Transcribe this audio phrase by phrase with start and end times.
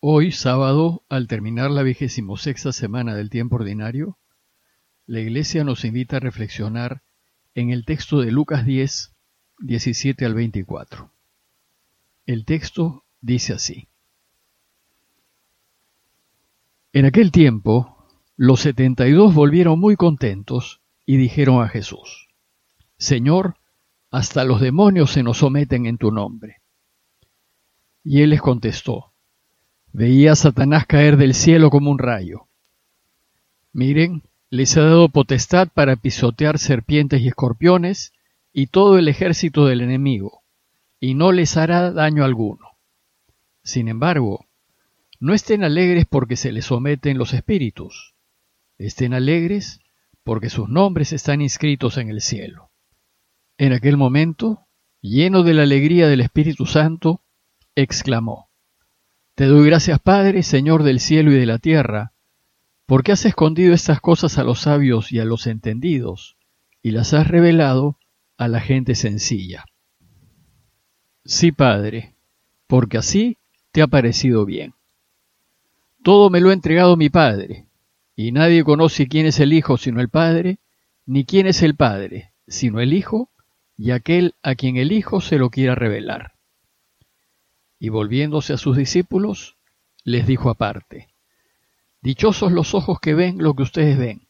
[0.00, 4.18] Hoy, sábado, al terminar la vigésimo sexta semana del tiempo ordinario,
[5.06, 7.02] la Iglesia nos invita a reflexionar
[7.54, 9.14] en el texto de Lucas 10,
[9.60, 11.10] 17 al 24.
[12.26, 13.88] El texto dice así.
[16.92, 18.06] En aquel tiempo,
[18.36, 22.28] los setenta y dos volvieron muy contentos y dijeron a Jesús,
[22.98, 23.56] Señor,
[24.10, 26.60] hasta los demonios se nos someten en tu nombre.
[28.04, 29.14] Y él les contestó,
[29.98, 32.48] Veía a Satanás caer del cielo como un rayo.
[33.72, 38.12] Miren, les ha dado potestad para pisotear serpientes y escorpiones
[38.52, 40.42] y todo el ejército del enemigo,
[41.00, 42.76] y no les hará daño alguno.
[43.62, 44.44] Sin embargo,
[45.18, 48.12] no estén alegres porque se les someten los espíritus,
[48.76, 49.80] estén alegres
[50.24, 52.68] porque sus nombres están inscritos en el cielo.
[53.56, 54.66] En aquel momento,
[55.00, 57.22] lleno de la alegría del Espíritu Santo,
[57.74, 58.45] exclamó,
[59.36, 62.14] te doy gracias, Padre, Señor del cielo y de la tierra,
[62.86, 66.38] porque has escondido estas cosas a los sabios y a los entendidos,
[66.82, 67.98] y las has revelado
[68.38, 69.66] a la gente sencilla.
[71.26, 72.14] Sí, Padre,
[72.66, 73.36] porque así
[73.72, 74.72] te ha parecido bien.
[76.02, 77.66] Todo me lo ha entregado mi Padre,
[78.16, 80.60] y nadie conoce quién es el Hijo sino el Padre,
[81.04, 83.28] ni quién es el Padre sino el Hijo,
[83.76, 86.35] y aquel a quien el Hijo se lo quiera revelar.
[87.78, 89.56] Y volviéndose a sus discípulos,
[90.04, 91.08] les dijo aparte,
[92.00, 94.28] Dichosos los ojos que ven lo que ustedes ven,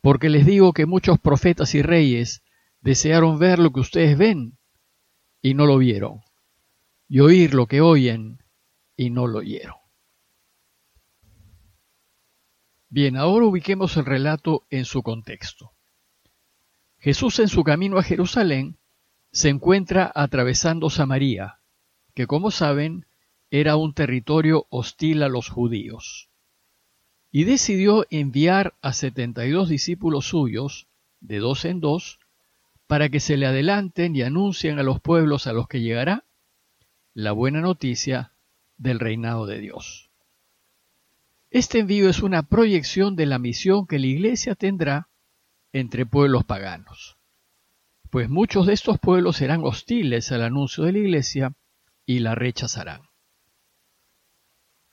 [0.00, 2.42] porque les digo que muchos profetas y reyes
[2.80, 4.58] desearon ver lo que ustedes ven
[5.42, 6.20] y no lo vieron,
[7.08, 8.42] y oír lo que oyen
[8.96, 9.76] y no lo oyeron.
[12.88, 15.72] Bien, ahora ubiquemos el relato en su contexto.
[16.98, 18.78] Jesús en su camino a Jerusalén
[19.32, 21.60] se encuentra atravesando Samaria,
[22.16, 23.04] que como saben
[23.50, 26.30] era un territorio hostil a los judíos.
[27.30, 30.86] Y decidió enviar a setenta y dos discípulos suyos,
[31.20, 32.18] de dos en dos,
[32.86, 36.24] para que se le adelanten y anuncien a los pueblos a los que llegará
[37.12, 38.32] la buena noticia
[38.78, 40.08] del reinado de Dios.
[41.50, 45.08] Este envío es una proyección de la misión que la Iglesia tendrá
[45.74, 47.18] entre pueblos paganos,
[48.08, 51.52] pues muchos de estos pueblos serán hostiles al anuncio de la Iglesia
[52.06, 53.02] y la rechazarán.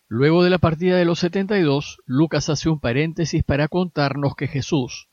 [0.08, 5.10] Luego de la partida de los 72, Lucas hace un paréntesis para contarnos que Jesús,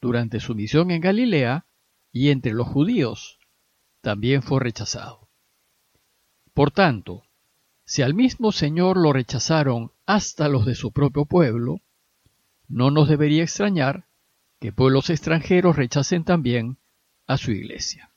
[0.00, 1.66] durante su misión en Galilea
[2.12, 3.38] y entre los judíos,
[4.00, 5.28] también fue rechazado.
[6.54, 7.24] Por tanto,
[7.84, 11.80] si al mismo Señor lo rechazaron hasta los de su propio pueblo,
[12.68, 14.06] no nos debería extrañar
[14.60, 16.78] que pueblos extranjeros rechacen también
[17.26, 18.10] a su iglesia.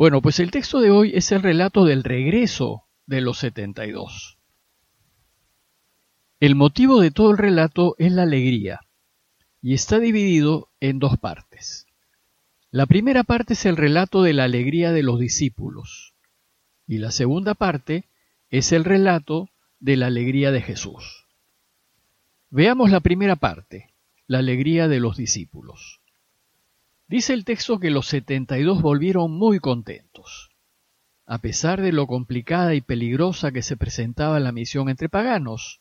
[0.00, 4.38] Bueno, pues el texto de hoy es el relato del regreso de los 72.
[6.40, 8.80] El motivo de todo el relato es la alegría
[9.60, 11.86] y está dividido en dos partes.
[12.70, 16.14] La primera parte es el relato de la alegría de los discípulos
[16.86, 18.08] y la segunda parte
[18.48, 19.50] es el relato
[19.80, 21.26] de la alegría de Jesús.
[22.48, 23.92] Veamos la primera parte,
[24.26, 25.99] la alegría de los discípulos.
[27.10, 30.50] Dice el texto que los 72 volvieron muy contentos.
[31.26, 35.80] A pesar de lo complicada y peligrosa que se presentaba la misión entre paganos,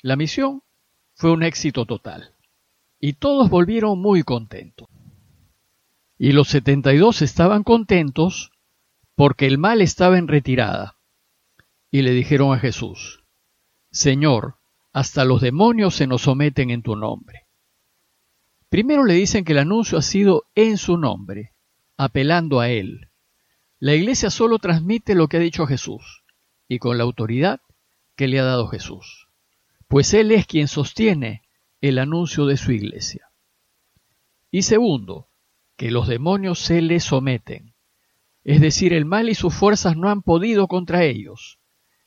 [0.00, 0.62] la misión
[1.12, 2.34] fue un éxito total.
[2.98, 4.88] Y todos volvieron muy contentos.
[6.16, 8.50] Y los 72 estaban contentos
[9.16, 10.96] porque el mal estaba en retirada.
[11.90, 13.22] Y le dijeron a Jesús,
[13.90, 14.56] Señor,
[14.94, 17.47] hasta los demonios se nos someten en tu nombre.
[18.68, 21.54] Primero le dicen que el anuncio ha sido en su nombre,
[21.96, 23.08] apelando a él.
[23.78, 26.24] La iglesia solo transmite lo que ha dicho Jesús
[26.68, 27.60] y con la autoridad
[28.14, 29.28] que le ha dado Jesús,
[29.86, 31.42] pues él es quien sostiene
[31.80, 33.30] el anuncio de su iglesia.
[34.50, 35.28] Y segundo,
[35.76, 37.74] que los demonios se le someten,
[38.44, 41.58] es decir, el mal y sus fuerzas no han podido contra ellos,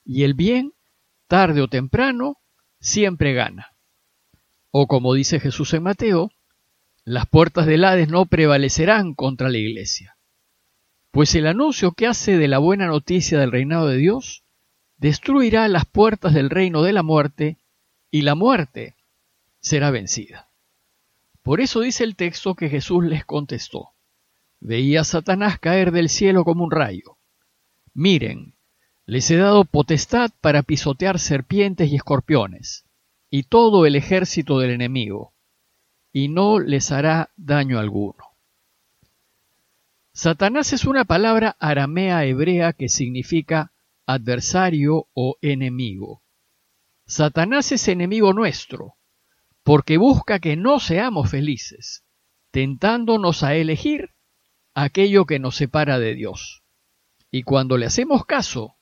[0.04, 0.74] y el bien,
[1.28, 2.38] tarde o temprano,
[2.80, 3.76] siempre gana.
[4.72, 6.32] O como dice Jesús en Mateo,
[7.04, 10.18] las puertas del Hades no prevalecerán contra la iglesia.
[11.10, 14.44] Pues el anuncio que hace de la buena noticia del reinado de Dios
[14.98, 17.58] destruirá las puertas del reino de la muerte
[18.12, 18.96] y la muerte
[19.60, 20.50] será vencida.
[21.42, 23.90] Por eso dice el texto que Jesús les contestó.
[24.60, 27.18] Veía a Satanás caer del cielo como un rayo.
[27.96, 28.54] Miren,
[29.08, 32.86] les he dado potestad para pisotear serpientes y escorpiones,
[33.32, 35.31] y todo el ejército del enemigo
[36.14, 38.26] y no les hará daño alguno.
[40.14, 43.72] Satanás es una palabra aramea hebrea que significa
[44.06, 46.22] adversario o enemigo.
[47.06, 48.96] Satanás es enemigo nuestro,
[49.64, 52.04] porque busca que no seamos felices,
[52.52, 54.12] tentándonos a elegir
[54.74, 56.62] aquello que nos separa de Dios.
[57.30, 58.76] Y cuando le hacemos caso,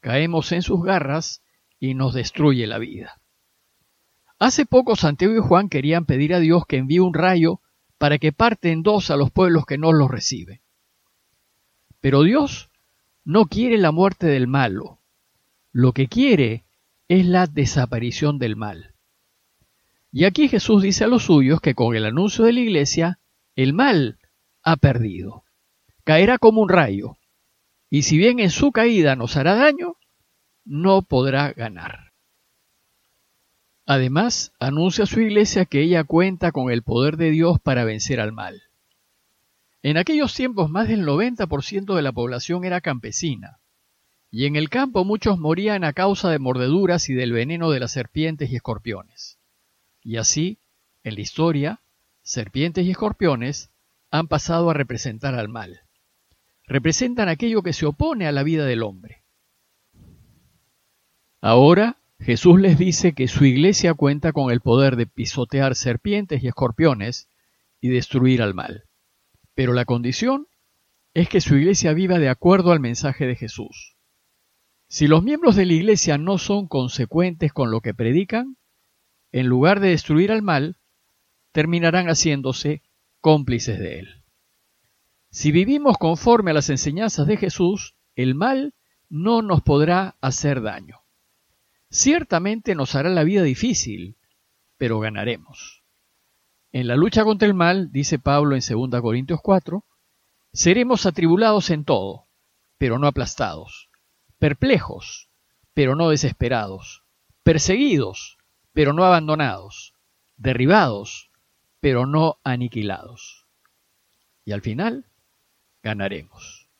[0.00, 1.42] caemos en sus garras
[1.78, 3.21] y nos destruye la vida.
[4.42, 7.60] Hace poco Santiago y Juan querían pedir a Dios que envíe un rayo
[7.96, 10.60] para que parte en dos a los pueblos que no los reciben.
[12.00, 12.68] Pero Dios
[13.24, 14.98] no quiere la muerte del malo.
[15.70, 16.64] Lo que quiere
[17.06, 18.96] es la desaparición del mal.
[20.10, 23.20] Y aquí Jesús dice a los suyos que con el anuncio de la iglesia,
[23.54, 24.18] el mal
[24.64, 25.44] ha perdido.
[26.02, 27.16] Caerá como un rayo.
[27.90, 29.98] Y si bien en su caída nos hará daño,
[30.64, 32.11] no podrá ganar.
[33.86, 38.20] Además, anuncia a su iglesia que ella cuenta con el poder de Dios para vencer
[38.20, 38.62] al mal.
[39.82, 43.58] En aquellos tiempos más del 90% de la población era campesina,
[44.30, 47.90] y en el campo muchos morían a causa de mordeduras y del veneno de las
[47.90, 49.38] serpientes y escorpiones.
[50.02, 50.58] Y así,
[51.02, 51.80] en la historia,
[52.22, 53.70] serpientes y escorpiones
[54.10, 55.80] han pasado a representar al mal.
[56.66, 59.22] Representan aquello que se opone a la vida del hombre.
[61.40, 66.46] Ahora Jesús les dice que su iglesia cuenta con el poder de pisotear serpientes y
[66.46, 67.28] escorpiones
[67.80, 68.84] y destruir al mal.
[69.54, 70.46] Pero la condición
[71.14, 73.96] es que su iglesia viva de acuerdo al mensaje de Jesús.
[74.88, 78.56] Si los miembros de la iglesia no son consecuentes con lo que predican,
[79.32, 80.76] en lugar de destruir al mal,
[81.50, 82.82] terminarán haciéndose
[83.20, 84.24] cómplices de él.
[85.30, 88.74] Si vivimos conforme a las enseñanzas de Jesús, el mal
[89.08, 91.01] no nos podrá hacer daño.
[91.92, 94.16] Ciertamente nos hará la vida difícil,
[94.78, 95.82] pero ganaremos.
[96.72, 99.84] En la lucha contra el mal, dice Pablo en 2 Corintios 4,
[100.54, 102.28] seremos atribulados en todo,
[102.78, 103.90] pero no aplastados,
[104.38, 105.28] perplejos,
[105.74, 107.02] pero no desesperados,
[107.42, 108.38] perseguidos,
[108.72, 109.92] pero no abandonados,
[110.38, 111.30] derribados,
[111.80, 113.46] pero no aniquilados.
[114.46, 115.04] Y al final,
[115.82, 116.70] ganaremos.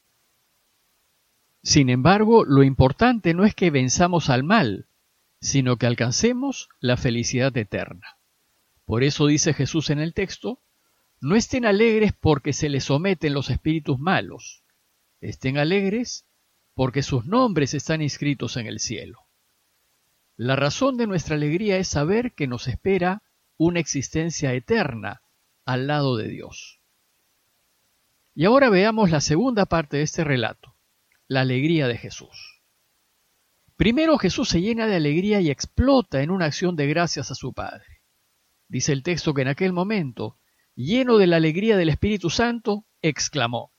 [1.62, 4.86] Sin embargo, lo importante no es que venzamos al mal,
[5.42, 8.16] sino que alcancemos la felicidad eterna.
[8.84, 10.60] Por eso dice Jesús en el texto,
[11.20, 14.62] no estén alegres porque se les someten los espíritus malos,
[15.20, 16.26] estén alegres
[16.74, 19.18] porque sus nombres están inscritos en el cielo.
[20.36, 23.22] La razón de nuestra alegría es saber que nos espera
[23.56, 25.22] una existencia eterna
[25.64, 26.78] al lado de Dios.
[28.34, 30.76] Y ahora veamos la segunda parte de este relato,
[31.26, 32.51] la alegría de Jesús.
[33.76, 37.52] Primero Jesús se llena de alegría y explota en una acción de gracias a su
[37.52, 38.02] Padre.
[38.68, 40.38] Dice el texto que en aquel momento,
[40.74, 43.72] lleno de la alegría del Espíritu Santo, exclamó,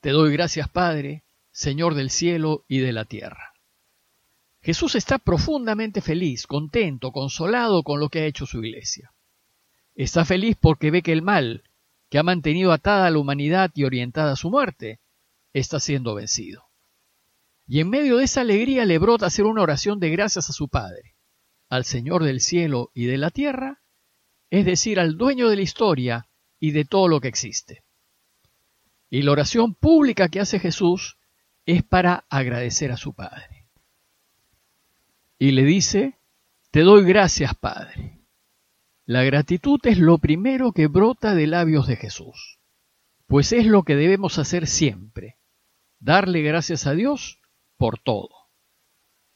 [0.00, 3.54] Te doy gracias Padre, Señor del cielo y de la tierra.
[4.60, 9.12] Jesús está profundamente feliz, contento, consolado con lo que ha hecho su iglesia.
[9.94, 11.62] Está feliz porque ve que el mal,
[12.10, 15.00] que ha mantenido atada a la humanidad y orientada a su muerte,
[15.52, 16.65] está siendo vencido.
[17.66, 20.68] Y en medio de esa alegría le brota hacer una oración de gracias a su
[20.68, 21.16] Padre,
[21.68, 23.80] al Señor del cielo y de la tierra,
[24.50, 26.28] es decir, al dueño de la historia
[26.60, 27.82] y de todo lo que existe.
[29.10, 31.18] Y la oración pública que hace Jesús
[31.64, 33.66] es para agradecer a su Padre.
[35.38, 36.18] Y le dice,
[36.70, 38.20] te doy gracias, Padre.
[39.04, 42.58] La gratitud es lo primero que brota de labios de Jesús,
[43.26, 45.36] pues es lo que debemos hacer siempre,
[45.98, 47.40] darle gracias a Dios
[47.76, 48.30] por todo.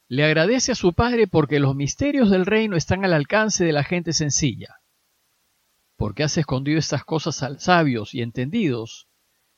[0.07, 3.83] Le agradece a su Padre porque los misterios del reino están al alcance de la
[3.83, 4.75] gente sencilla,
[5.95, 9.07] porque has escondido estas cosas a sabios y entendidos,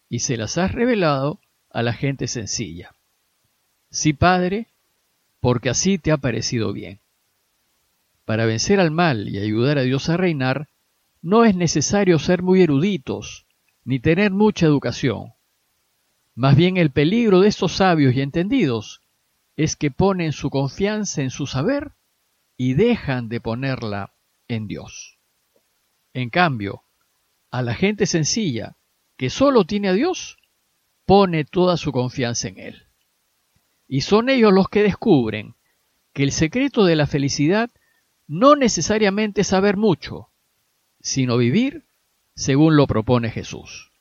[0.10, 1.40] y se las has revelado
[1.72, 2.96] a la gente sencilla.
[3.90, 4.68] Sí, Padre,
[5.40, 7.02] porque así te ha parecido bien.
[8.26, 10.70] Para vencer al mal y ayudar a Dios a reinar,
[11.22, 13.46] no es necesario ser muy eruditos,
[13.84, 15.33] ni tener mucha educación.
[16.36, 19.02] Más bien el peligro de estos sabios y entendidos
[19.56, 21.92] es que ponen su confianza en su saber
[22.58, 24.14] y dejan de ponerla
[24.48, 25.20] en Dios.
[26.14, 26.84] En cambio,
[27.52, 28.76] a la gente sencilla
[29.16, 30.38] que solo tiene a Dios,
[31.06, 32.88] pone toda su confianza en Él.
[33.88, 35.56] Y son ellos los que descubren
[36.14, 37.70] que el secreto de la felicidad
[38.28, 40.30] no necesariamente es saber mucho,
[41.00, 41.86] sino vivir
[42.36, 43.93] según lo propone Jesús.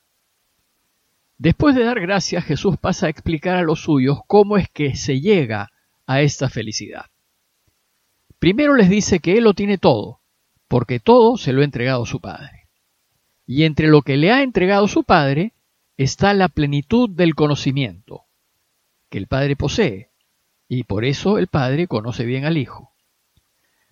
[1.37, 5.19] Después de dar gracias, Jesús pasa a explicar a los suyos cómo es que se
[5.19, 5.71] llega
[6.05, 7.05] a esta felicidad.
[8.39, 10.21] Primero les dice que Él lo tiene todo,
[10.67, 12.67] porque todo se lo ha entregado su Padre.
[13.45, 15.53] Y entre lo que le ha entregado su Padre
[15.97, 18.25] está la plenitud del conocimiento
[19.09, 20.09] que el Padre posee,
[20.67, 22.93] y por eso el Padre conoce bien al Hijo.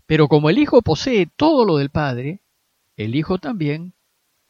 [0.07, 2.41] Pero como el Hijo posee todo lo del Padre,
[2.97, 3.93] el Hijo también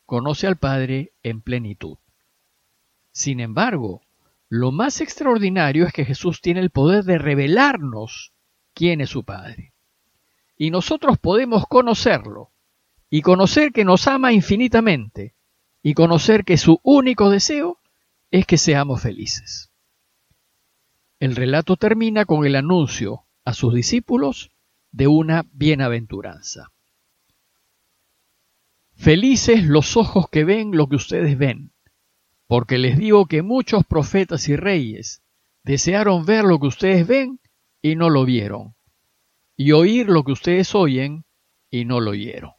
[0.05, 1.97] conoce al Padre en plenitud.
[3.11, 4.01] Sin embargo,
[4.49, 8.33] lo más extraordinario es que Jesús tiene el poder de revelarnos
[8.73, 9.73] quién es su Padre.
[10.57, 12.51] Y nosotros podemos conocerlo,
[13.09, 15.35] y conocer que nos ama infinitamente,
[15.83, 17.79] y conocer que su único deseo
[18.29, 19.71] es que seamos felices.
[21.19, 24.51] El relato termina con el anuncio a sus discípulos
[24.91, 26.71] de una bienaventuranza.
[28.95, 31.71] Felices los ojos que ven lo que ustedes ven,
[32.51, 35.23] porque les digo que muchos profetas y reyes
[35.63, 37.39] desearon ver lo que ustedes ven
[37.81, 38.75] y no lo vieron,
[39.55, 41.23] y oír lo que ustedes oyen
[41.69, 42.51] y no lo oyeron.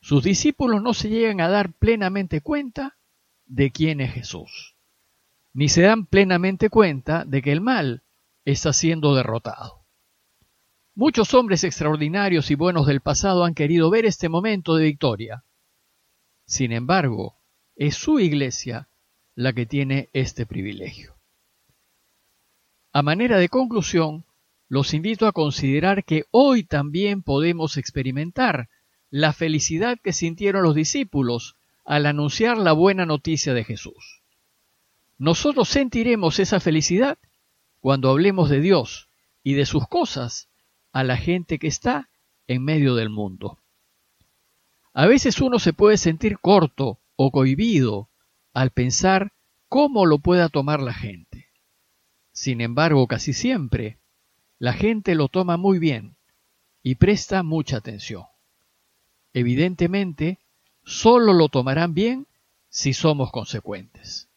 [0.00, 2.98] Sus discípulos no se llegan a dar plenamente cuenta
[3.46, 4.74] de quién es Jesús
[5.52, 8.02] ni se dan plenamente cuenta de que el mal
[8.44, 9.84] está siendo derrotado.
[10.96, 15.44] Muchos hombres extraordinarios y buenos del pasado han querido ver este momento de victoria.
[16.46, 17.39] Sin embargo,
[17.80, 18.90] es su iglesia
[19.34, 21.16] la que tiene este privilegio.
[22.92, 24.26] A manera de conclusión,
[24.68, 28.68] los invito a considerar que hoy también podemos experimentar
[29.08, 31.56] la felicidad que sintieron los discípulos
[31.86, 34.20] al anunciar la buena noticia de Jesús.
[35.16, 37.16] Nosotros sentiremos esa felicidad
[37.80, 39.08] cuando hablemos de Dios
[39.42, 40.50] y de sus cosas
[40.92, 42.10] a la gente que está
[42.46, 43.58] en medio del mundo.
[44.92, 48.08] A veces uno se puede sentir corto o cohibido
[48.54, 49.32] al pensar
[49.68, 51.48] cómo lo pueda tomar la gente.
[52.32, 53.98] Sin embargo, casi siempre
[54.58, 56.16] la gente lo toma muy bien
[56.82, 58.24] y presta mucha atención.
[59.34, 60.38] Evidentemente,
[60.82, 62.26] solo lo tomarán bien
[62.70, 64.30] si somos consecuentes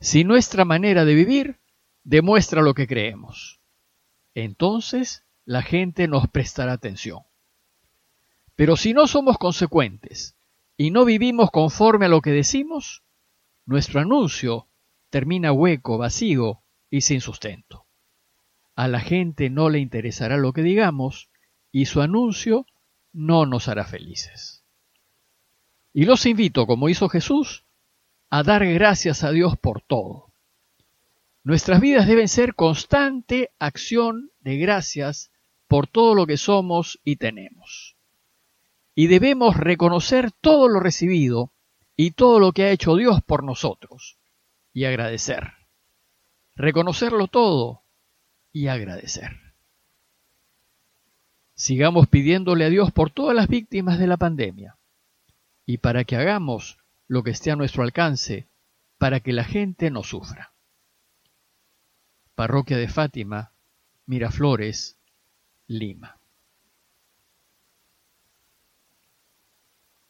[0.00, 1.58] si nuestra manera de vivir
[2.04, 3.60] demuestra lo que creemos.
[4.34, 7.20] Entonces la gente nos prestará atención.
[8.54, 10.35] Pero si no somos consecuentes
[10.76, 13.02] y no vivimos conforme a lo que decimos,
[13.64, 14.68] nuestro anuncio
[15.10, 17.86] termina hueco, vacío y sin sustento.
[18.74, 21.30] A la gente no le interesará lo que digamos
[21.72, 22.66] y su anuncio
[23.12, 24.64] no nos hará felices.
[25.94, 27.64] Y los invito, como hizo Jesús,
[28.28, 30.32] a dar gracias a Dios por todo.
[31.42, 35.30] Nuestras vidas deben ser constante acción de gracias
[35.68, 37.95] por todo lo que somos y tenemos.
[38.96, 41.52] Y debemos reconocer todo lo recibido
[41.96, 44.18] y todo lo que ha hecho Dios por nosotros
[44.72, 45.52] y agradecer.
[46.54, 47.82] Reconocerlo todo
[48.52, 49.54] y agradecer.
[51.54, 54.76] Sigamos pidiéndole a Dios por todas las víctimas de la pandemia
[55.66, 58.48] y para que hagamos lo que esté a nuestro alcance
[58.96, 60.54] para que la gente no sufra.
[62.34, 63.52] Parroquia de Fátima,
[64.06, 64.98] Miraflores,
[65.66, 66.15] Lima.